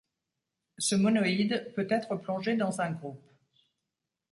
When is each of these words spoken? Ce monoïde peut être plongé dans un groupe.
Ce 0.79 0.95
monoïde 0.95 1.71
peut 1.75 1.85
être 1.87 2.15
plongé 2.15 2.55
dans 2.55 2.81
un 2.81 2.89
groupe. 2.89 3.21